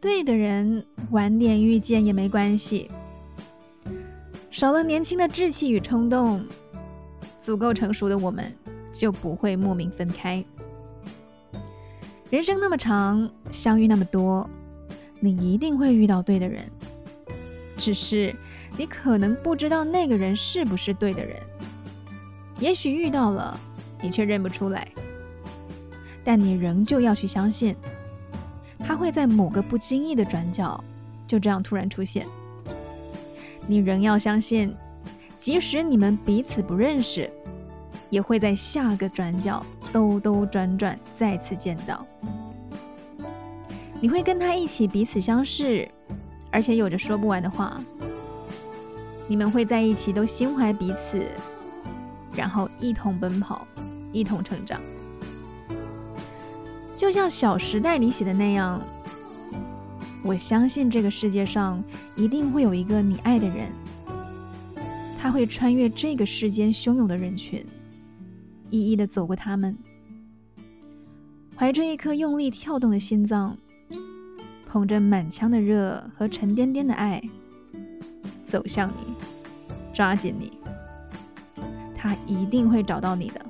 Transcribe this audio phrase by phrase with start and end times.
[0.00, 2.88] 对的人晚点遇见也没关系。
[4.50, 6.44] 少了年轻的志气与冲动，
[7.38, 8.54] 足够成熟的我们
[8.92, 10.44] 就不会莫名分开。
[12.30, 14.48] 人生那么长，相遇那么多，
[15.18, 16.62] 你一定会遇到对的人，
[17.76, 18.32] 只是
[18.76, 21.36] 你可能不知道那个人是不是对的人。
[22.60, 23.58] 也许遇到了，
[24.00, 24.86] 你却认不出来，
[26.22, 27.74] 但你仍旧要去相信，
[28.98, 30.82] 会在某个不经意的转角，
[31.26, 32.26] 就这样突然出现。
[33.66, 34.74] 你仍要相信，
[35.38, 37.30] 即使你们彼此不认识，
[38.10, 42.04] 也会在下个转角兜兜转转再次见到。
[44.00, 45.88] 你会跟他一起彼此相视，
[46.50, 47.80] 而且有着说不完的话。
[49.26, 51.26] 你们会在一起都心怀彼此，
[52.32, 53.66] 然后一同奔跑，
[54.12, 54.80] 一同成长。
[56.96, 58.80] 就像《小时代》里写的那样，
[60.28, 61.82] 我相信这个世界上
[62.14, 63.70] 一定会有一个你爱的人，
[65.18, 67.64] 他会穿越这个世间汹涌的人群，
[68.68, 69.74] 一一的走过他们，
[71.56, 73.56] 怀着一颗用力跳动的心脏。
[74.66, 77.22] 捧着满腔的热和沉甸甸的爱，
[78.44, 79.14] 走向你，
[79.94, 80.52] 抓紧你，
[81.96, 83.40] 他一定会找到你的。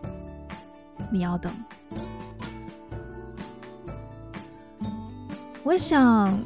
[1.10, 1.52] 你要等。
[5.64, 6.38] 我想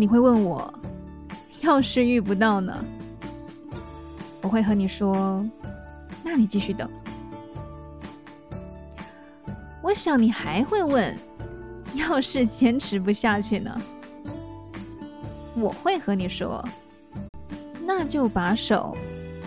[0.00, 0.72] 你会问我，
[1.60, 2.74] 要是遇不到呢？
[4.40, 5.46] 我会和你说，
[6.24, 6.90] 那你继续等。
[9.82, 11.14] 我想你还会问，
[11.92, 13.78] 要是坚持不下去呢？
[15.54, 16.66] 我会和你说，
[17.84, 18.96] 那就把手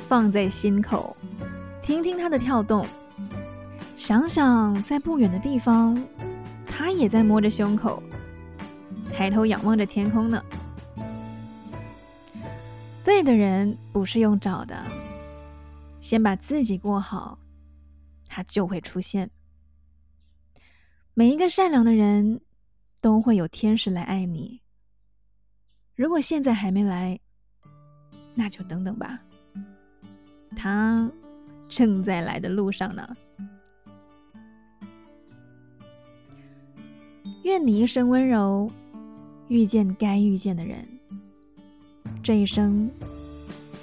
[0.07, 1.17] 放在心口，
[1.81, 2.85] 听听它的跳动，
[3.95, 5.99] 想想在不远的地方，
[6.67, 8.03] 它也在摸着胸口，
[9.11, 10.43] 抬头仰望着天空呢。
[13.03, 14.81] 对的人不是用找的，
[15.99, 17.37] 先把自己过好，
[18.27, 19.29] 他就会出现。
[21.13, 22.41] 每一个善良的人
[23.01, 24.61] 都会有天使来爱你。
[25.95, 27.19] 如果现在还没来，
[28.33, 29.21] 那就等等吧。
[30.55, 31.11] 他
[31.67, 33.15] 正在来的路上呢。
[37.43, 38.71] 愿你一生温柔，
[39.47, 40.87] 遇见该遇见的人。
[42.23, 42.89] 这一生，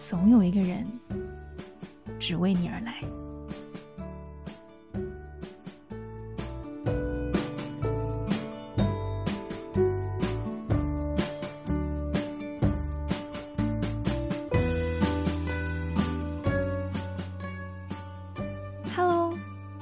[0.09, 0.87] 总有一个人
[2.19, 3.01] 只为你而来。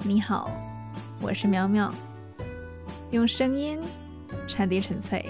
[0.05, 0.51] 你好，
[1.21, 1.93] 我是苗苗，
[3.11, 3.79] 用声音
[4.49, 5.25] 传递纯粹。